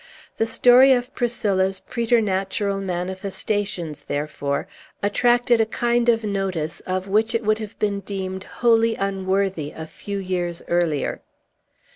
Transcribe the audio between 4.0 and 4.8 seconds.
therefore,